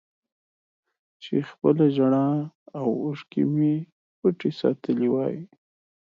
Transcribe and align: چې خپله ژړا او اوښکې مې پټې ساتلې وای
چې 1.23 1.35
خپله 1.49 1.85
ژړا 1.95 2.27
او 2.79 2.87
اوښکې 3.05 3.43
مې 3.53 3.73
پټې 4.19 4.49
ساتلې 4.59 5.07
وای 5.11 5.37